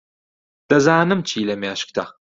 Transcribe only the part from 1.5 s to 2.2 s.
مێشکتە.